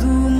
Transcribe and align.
безумно. 0.00 0.39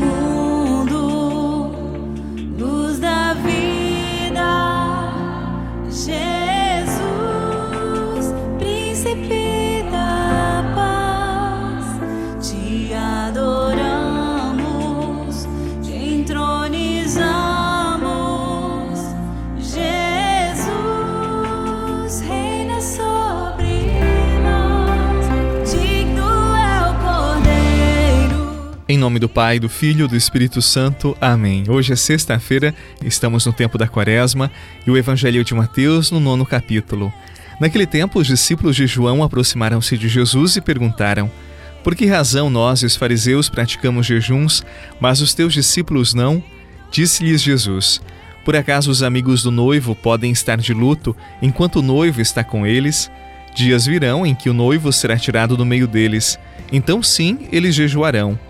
Em 28.90 28.98
nome 28.98 29.20
do 29.20 29.28
Pai, 29.28 29.60
do 29.60 29.68
Filho 29.68 30.06
e 30.06 30.08
do 30.08 30.16
Espírito 30.16 30.60
Santo. 30.60 31.16
Amém. 31.20 31.62
Hoje 31.68 31.92
é 31.92 31.96
sexta-feira, 31.96 32.74
estamos 33.04 33.46
no 33.46 33.52
tempo 33.52 33.78
da 33.78 33.86
Quaresma 33.86 34.50
e 34.84 34.90
o 34.90 34.96
Evangelho 34.96 35.44
de 35.44 35.54
Mateus 35.54 36.10
no 36.10 36.18
nono 36.18 36.44
capítulo. 36.44 37.12
Naquele 37.60 37.86
tempo, 37.86 38.18
os 38.18 38.26
discípulos 38.26 38.74
de 38.74 38.88
João 38.88 39.22
aproximaram-se 39.22 39.96
de 39.96 40.08
Jesus 40.08 40.56
e 40.56 40.60
perguntaram: 40.60 41.30
Por 41.84 41.94
que 41.94 42.04
razão 42.04 42.50
nós, 42.50 42.82
os 42.82 42.96
fariseus, 42.96 43.48
praticamos 43.48 44.06
jejuns, 44.06 44.64
mas 45.00 45.20
os 45.20 45.34
teus 45.34 45.54
discípulos 45.54 46.12
não? 46.12 46.42
Disse-lhes 46.90 47.40
Jesus: 47.40 48.02
Por 48.44 48.56
acaso 48.56 48.90
os 48.90 49.04
amigos 49.04 49.44
do 49.44 49.52
noivo 49.52 49.94
podem 49.94 50.32
estar 50.32 50.58
de 50.58 50.74
luto 50.74 51.16
enquanto 51.40 51.76
o 51.76 51.82
noivo 51.82 52.20
está 52.20 52.42
com 52.42 52.66
eles? 52.66 53.08
Dias 53.54 53.86
virão 53.86 54.26
em 54.26 54.34
que 54.34 54.50
o 54.50 54.52
noivo 54.52 54.92
será 54.92 55.16
tirado 55.16 55.56
do 55.56 55.64
meio 55.64 55.86
deles. 55.86 56.40
Então, 56.72 57.00
sim, 57.00 57.46
eles 57.52 57.72
jejuarão. 57.72 58.49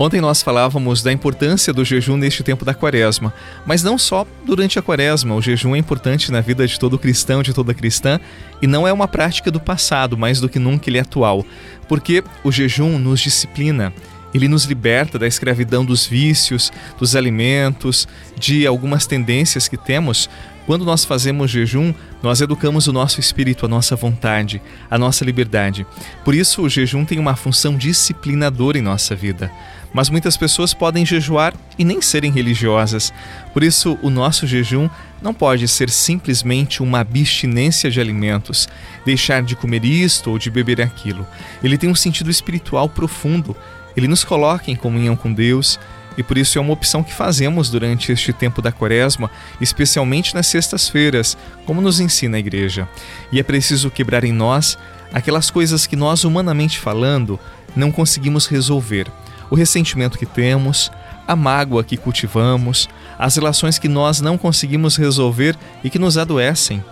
Ontem 0.00 0.18
nós 0.18 0.42
falávamos 0.42 1.02
da 1.02 1.12
importância 1.12 1.74
do 1.74 1.84
jejum 1.84 2.16
neste 2.16 2.42
tempo 2.42 2.64
da 2.64 2.72
quaresma, 2.72 3.34
mas 3.66 3.82
não 3.82 3.98
só 3.98 4.26
durante 4.46 4.78
a 4.78 4.82
quaresma. 4.82 5.34
O 5.34 5.42
jejum 5.42 5.76
é 5.76 5.78
importante 5.78 6.32
na 6.32 6.40
vida 6.40 6.66
de 6.66 6.78
todo 6.80 6.98
cristão, 6.98 7.42
de 7.42 7.52
toda 7.52 7.74
cristã, 7.74 8.18
e 8.62 8.66
não 8.66 8.88
é 8.88 8.92
uma 8.94 9.06
prática 9.06 9.50
do 9.50 9.60
passado, 9.60 10.16
mais 10.16 10.40
do 10.40 10.48
que 10.48 10.58
nunca 10.58 10.88
ele 10.88 10.96
é 10.96 11.02
atual, 11.02 11.44
porque 11.86 12.24
o 12.42 12.50
jejum 12.50 12.98
nos 12.98 13.20
disciplina. 13.20 13.92
Ele 14.32 14.48
nos 14.48 14.64
liberta 14.64 15.18
da 15.18 15.26
escravidão 15.26 15.84
dos 15.84 16.06
vícios, 16.06 16.72
dos 16.98 17.14
alimentos, 17.14 18.08
de 18.38 18.66
algumas 18.66 19.06
tendências 19.06 19.68
que 19.68 19.76
temos. 19.76 20.30
Quando 20.70 20.84
nós 20.84 21.04
fazemos 21.04 21.50
jejum, 21.50 21.92
nós 22.22 22.40
educamos 22.40 22.86
o 22.86 22.92
nosso 22.92 23.18
espírito, 23.18 23.66
a 23.66 23.68
nossa 23.68 23.96
vontade, 23.96 24.62
a 24.88 24.96
nossa 24.96 25.24
liberdade. 25.24 25.84
Por 26.24 26.32
isso, 26.32 26.62
o 26.62 26.68
jejum 26.68 27.04
tem 27.04 27.18
uma 27.18 27.34
função 27.34 27.74
disciplinadora 27.76 28.78
em 28.78 28.80
nossa 28.80 29.16
vida 29.16 29.50
mas 29.92 30.08
muitas 30.08 30.36
pessoas 30.36 30.72
podem 30.72 31.04
jejuar 31.04 31.52
e 31.76 31.84
nem 31.84 32.00
serem 32.00 32.30
religiosas. 32.30 33.12
Por 33.52 33.64
isso, 33.64 33.98
o 34.00 34.08
nosso 34.08 34.46
jejum 34.46 34.88
não 35.20 35.34
pode 35.34 35.66
ser 35.66 35.90
simplesmente 35.90 36.80
uma 36.80 37.00
abstinência 37.00 37.90
de 37.90 38.00
alimentos, 38.00 38.68
deixar 39.04 39.42
de 39.42 39.56
comer 39.56 39.84
isto 39.84 40.30
ou 40.30 40.38
de 40.38 40.48
beber 40.48 40.80
aquilo. 40.80 41.26
Ele 41.60 41.76
tem 41.76 41.90
um 41.90 41.94
sentido 41.96 42.30
espiritual 42.30 42.88
profundo. 42.88 43.56
Ele 43.96 44.06
nos 44.06 44.22
coloca 44.22 44.70
em 44.70 44.76
comunhão 44.76 45.16
com 45.16 45.32
Deus 45.32 45.76
e 46.16 46.22
por 46.22 46.36
isso 46.36 46.58
é 46.58 46.60
uma 46.60 46.72
opção 46.72 47.02
que 47.02 47.14
fazemos 47.14 47.70
durante 47.70 48.12
este 48.12 48.32
tempo 48.32 48.60
da 48.60 48.72
Quaresma, 48.72 49.30
especialmente 49.60 50.34
nas 50.34 50.46
sextas-feiras, 50.46 51.36
como 51.64 51.80
nos 51.80 52.00
ensina 52.00 52.36
a 52.36 52.40
igreja. 52.40 52.88
E 53.32 53.38
é 53.38 53.42
preciso 53.42 53.90
quebrar 53.90 54.24
em 54.24 54.32
nós 54.32 54.76
aquelas 55.12 55.50
coisas 55.50 55.86
que 55.86 55.96
nós, 55.96 56.24
humanamente 56.24 56.78
falando, 56.78 57.38
não 57.74 57.90
conseguimos 57.90 58.46
resolver 58.46 59.06
o 59.50 59.54
ressentimento 59.54 60.18
que 60.18 60.26
temos, 60.26 60.90
a 61.26 61.36
mágoa 61.36 61.84
que 61.84 61.96
cultivamos, 61.96 62.88
as 63.18 63.36
relações 63.36 63.78
que 63.78 63.88
nós 63.88 64.20
não 64.20 64.38
conseguimos 64.38 64.96
resolver 64.96 65.56
e 65.82 65.90
que 65.90 65.98
nos 65.98 66.16
adoecem. 66.16 66.82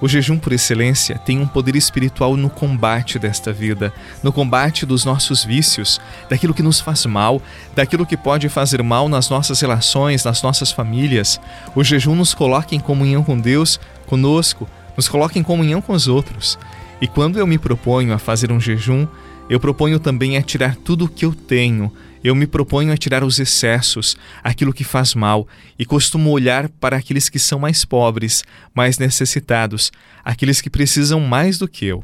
O 0.00 0.06
jejum 0.06 0.38
por 0.38 0.52
excelência 0.52 1.18
tem 1.18 1.40
um 1.40 1.46
poder 1.46 1.74
espiritual 1.74 2.36
no 2.36 2.50
combate 2.50 3.18
desta 3.18 3.50
vida, 3.52 3.92
no 4.22 4.30
combate 4.30 4.84
dos 4.84 5.04
nossos 5.04 5.42
vícios, 5.42 5.98
daquilo 6.28 6.52
que 6.52 6.62
nos 6.62 6.80
faz 6.80 7.06
mal, 7.06 7.40
daquilo 7.74 8.04
que 8.04 8.16
pode 8.16 8.48
fazer 8.50 8.82
mal 8.82 9.08
nas 9.08 9.30
nossas 9.30 9.60
relações, 9.60 10.22
nas 10.22 10.42
nossas 10.42 10.70
famílias. 10.70 11.40
O 11.74 11.82
jejum 11.82 12.14
nos 12.14 12.34
coloca 12.34 12.74
em 12.74 12.80
comunhão 12.80 13.24
com 13.24 13.40
Deus, 13.40 13.80
conosco, 14.06 14.68
nos 14.96 15.08
coloca 15.08 15.38
em 15.38 15.42
comunhão 15.42 15.80
com 15.80 15.94
os 15.94 16.08
outros. 16.08 16.58
E 17.00 17.06
quando 17.06 17.38
eu 17.38 17.46
me 17.46 17.58
proponho 17.58 18.12
a 18.14 18.18
fazer 18.18 18.50
um 18.50 18.58
jejum, 18.58 19.06
eu 19.48 19.60
proponho 19.60 20.00
também 20.00 20.36
a 20.36 20.42
tirar 20.42 20.76
tudo 20.76 21.04
o 21.04 21.08
que 21.08 21.24
eu 21.24 21.34
tenho. 21.34 21.92
Eu 22.24 22.34
me 22.34 22.46
proponho 22.46 22.92
a 22.92 22.96
tirar 22.96 23.22
os 23.22 23.38
excessos, 23.38 24.16
aquilo 24.42 24.72
que 24.72 24.82
faz 24.82 25.14
mal, 25.14 25.46
e 25.78 25.84
costumo 25.84 26.30
olhar 26.30 26.68
para 26.68 26.96
aqueles 26.96 27.28
que 27.28 27.38
são 27.38 27.58
mais 27.58 27.84
pobres, 27.84 28.44
mais 28.74 28.98
necessitados, 28.98 29.92
aqueles 30.24 30.60
que 30.60 30.70
precisam 30.70 31.20
mais 31.20 31.58
do 31.58 31.68
que 31.68 31.84
eu. 31.84 32.02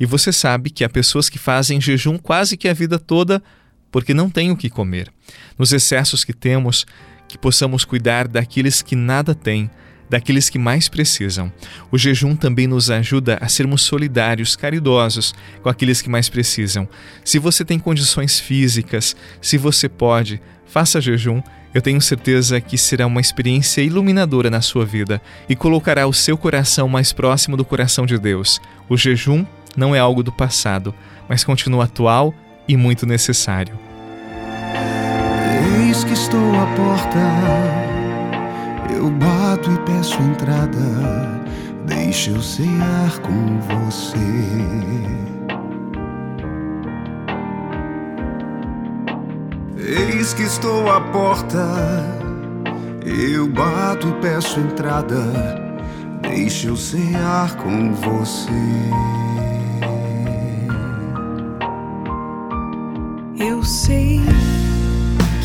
E 0.00 0.06
você 0.06 0.32
sabe 0.32 0.70
que 0.70 0.82
há 0.82 0.88
pessoas 0.88 1.28
que 1.28 1.38
fazem 1.38 1.80
jejum 1.80 2.18
quase 2.18 2.56
que 2.56 2.68
a 2.68 2.72
vida 2.72 2.98
toda 2.98 3.42
porque 3.92 4.14
não 4.14 4.30
têm 4.30 4.50
o 4.50 4.56
que 4.56 4.70
comer. 4.70 5.12
Nos 5.58 5.72
excessos 5.72 6.24
que 6.24 6.32
temos, 6.32 6.86
que 7.28 7.36
possamos 7.36 7.84
cuidar 7.84 8.26
daqueles 8.26 8.82
que 8.82 8.96
nada 8.96 9.34
têm, 9.34 9.70
daqueles 10.10 10.50
que 10.50 10.58
mais 10.58 10.88
precisam. 10.88 11.50
O 11.90 11.96
jejum 11.96 12.34
também 12.34 12.66
nos 12.66 12.90
ajuda 12.90 13.38
a 13.40 13.48
sermos 13.48 13.82
solidários, 13.82 14.56
caridosos 14.56 15.32
com 15.62 15.68
aqueles 15.68 16.02
que 16.02 16.10
mais 16.10 16.28
precisam. 16.28 16.88
Se 17.24 17.38
você 17.38 17.64
tem 17.64 17.78
condições 17.78 18.40
físicas, 18.40 19.14
se 19.40 19.56
você 19.56 19.88
pode, 19.88 20.42
faça 20.66 21.00
jejum. 21.00 21.40
Eu 21.72 21.80
tenho 21.80 22.00
certeza 22.00 22.60
que 22.60 22.76
será 22.76 23.06
uma 23.06 23.20
experiência 23.20 23.80
iluminadora 23.80 24.50
na 24.50 24.60
sua 24.60 24.84
vida 24.84 25.22
e 25.48 25.54
colocará 25.54 26.08
o 26.08 26.12
seu 26.12 26.36
coração 26.36 26.88
mais 26.88 27.12
próximo 27.12 27.56
do 27.56 27.64
coração 27.64 28.04
de 28.04 28.18
Deus. 28.18 28.60
O 28.88 28.96
jejum 28.96 29.46
não 29.76 29.94
é 29.94 30.00
algo 30.00 30.24
do 30.24 30.32
passado, 30.32 30.92
mas 31.28 31.44
continua 31.44 31.84
atual 31.84 32.34
e 32.66 32.76
muito 32.76 33.06
necessário. 33.06 33.78
Eis 35.86 36.02
que 36.02 36.12
estou 36.12 36.54
à 36.60 36.66
porta 36.74 37.89
eu 39.00 39.10
bato 39.12 39.72
e 39.72 39.78
peço 39.86 40.20
entrada, 40.20 40.78
deixa 41.86 42.32
eu 42.32 42.42
cear 42.42 43.18
com 43.20 43.58
você. 43.60 44.18
Eis 49.78 50.34
que 50.34 50.42
estou 50.42 50.90
à 50.90 51.00
porta, 51.00 51.66
eu 53.06 53.48
bato 53.48 54.06
e 54.06 54.12
peço 54.20 54.60
entrada, 54.60 55.22
deixa 56.20 56.68
eu 56.68 56.76
cear 56.76 57.56
com 57.56 57.94
você. 57.94 58.52
Eu 63.38 63.62
sei 63.62 64.20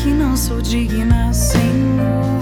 que 0.02 0.10
não 0.10 0.36
sou 0.36 0.60
digna, 0.60 1.32
Senhor 1.32 2.35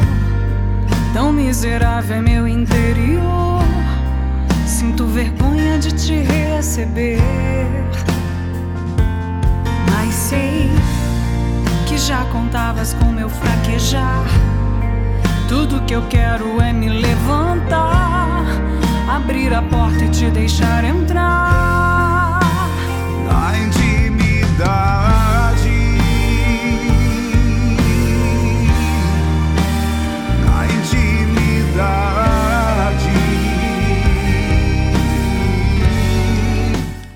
miserável 1.65 2.17
é 2.17 2.21
meu 2.21 2.47
interior. 2.47 3.65
Sinto 4.67 5.07
vergonha 5.07 5.79
de 5.79 5.93
te 5.93 6.17
receber. 6.21 7.19
Mas 9.91 10.15
sei 10.15 10.71
que 11.87 11.97
já 11.97 12.23
contavas 12.27 12.93
com 12.93 13.07
meu 13.07 13.31
fraquejar. 13.31 14.27
Tudo 15.49 15.81
que 15.87 15.95
eu 15.95 16.03
quero 16.09 16.61
é 16.61 16.71
me 16.71 16.91
levantar, 16.91 18.45
abrir 19.09 19.55
a 19.55 19.63
porta 19.63 20.05
e 20.05 20.11
te 20.11 20.31
deixar 20.31 20.85
entrar. 20.85 21.45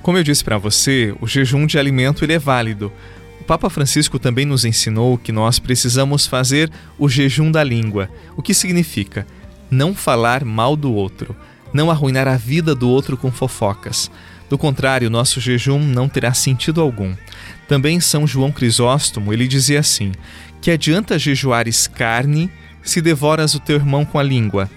Como 0.09 0.17
eu 0.17 0.25
disse 0.25 0.43
para 0.43 0.57
você, 0.57 1.15
o 1.21 1.27
jejum 1.27 1.67
de 1.67 1.79
alimento 1.79 2.25
ele 2.25 2.33
é 2.33 2.39
válido. 2.39 2.91
O 3.43 3.45
Papa 3.45 3.69
Francisco 3.69 4.19
também 4.19 4.47
nos 4.47 4.65
ensinou 4.65 5.19
que 5.19 5.31
nós 5.31 5.59
precisamos 5.59 6.27
fazer 6.27 6.73
o 6.99 7.11
jejum 7.11 7.53
da 7.53 7.63
língua, 7.63 8.09
o 8.35 8.41
que 8.41 8.55
significa 8.55 9.27
não 9.71 9.95
falar 9.95 10.47
mal 10.47 10.77
do 10.77 10.95
outro, 10.95 11.37
não 11.75 11.91
arruinar 11.91 12.27
a 12.27 12.39
vida 12.39 12.75
do 12.75 12.89
outro 12.89 13.19
com 13.19 13.31
fofocas. 13.31 14.11
Do 14.49 14.57
contrário, 14.57 15.11
nosso 15.11 15.43
jejum 15.43 15.79
não 15.79 16.09
terá 16.09 16.33
sentido 16.33 16.81
algum. 16.81 17.15
Também 17.69 18.01
São 18.01 18.27
João 18.27 18.51
Crisóstomo, 18.51 19.31
ele 19.31 19.47
dizia 19.47 19.81
assim: 19.81 20.13
que 20.63 20.71
adianta 20.71 21.19
jejuares 21.19 21.87
carne 21.87 22.51
se 22.83 23.03
devoras 23.03 23.55
o 23.55 23.61
teu 23.61 23.77
irmão 23.77 24.07
com 24.07 24.19
a 24.19 24.23
língua. 24.23 24.71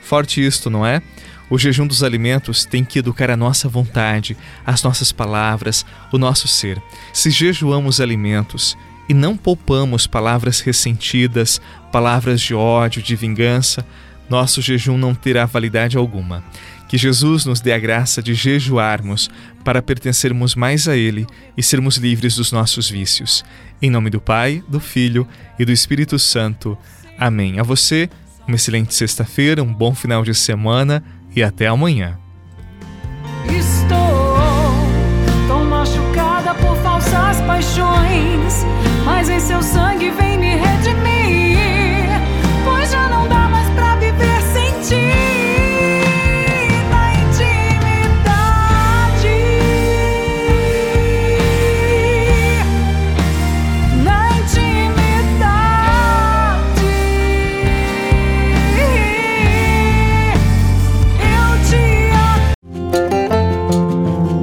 Forte 0.00 0.42
isto, 0.42 0.70
não 0.70 0.86
é? 0.86 1.02
O 1.50 1.58
jejum 1.58 1.86
dos 1.86 2.02
alimentos 2.02 2.64
tem 2.64 2.84
que 2.84 2.98
educar 2.98 3.30
a 3.30 3.36
nossa 3.36 3.68
vontade, 3.68 4.36
as 4.66 4.82
nossas 4.82 5.10
palavras, 5.12 5.84
o 6.12 6.18
nosso 6.18 6.46
ser. 6.46 6.82
Se 7.12 7.30
jejuamos 7.30 8.00
alimentos 8.00 8.76
e 9.08 9.14
não 9.14 9.36
poupamos 9.36 10.06
palavras 10.06 10.60
ressentidas, 10.60 11.60
palavras 11.90 12.40
de 12.40 12.54
ódio, 12.54 13.02
de 13.02 13.16
vingança, 13.16 13.84
nosso 14.28 14.60
jejum 14.60 14.98
não 14.98 15.14
terá 15.14 15.46
validade 15.46 15.96
alguma. 15.96 16.44
Que 16.86 16.98
Jesus 16.98 17.46
nos 17.46 17.60
dê 17.60 17.72
a 17.72 17.78
graça 17.78 18.22
de 18.22 18.34
jejuarmos 18.34 19.30
para 19.64 19.80
pertencermos 19.80 20.54
mais 20.54 20.86
a 20.86 20.96
Ele 20.96 21.26
e 21.56 21.62
sermos 21.62 21.96
livres 21.96 22.36
dos 22.36 22.52
nossos 22.52 22.90
vícios. 22.90 23.44
Em 23.80 23.90
nome 23.90 24.10
do 24.10 24.20
Pai, 24.20 24.62
do 24.68 24.80
Filho 24.80 25.26
e 25.58 25.64
do 25.64 25.72
Espírito 25.72 26.18
Santo. 26.18 26.76
Amém. 27.18 27.58
A 27.58 27.62
você, 27.62 28.08
uma 28.46 28.56
excelente 28.56 28.94
sexta-feira, 28.94 29.62
um 29.62 29.72
bom 29.72 29.94
final 29.94 30.22
de 30.22 30.34
semana 30.34 31.02
e 31.38 31.42
até 31.42 31.68
amanhã. 31.68 32.18
Estou 33.48 33.77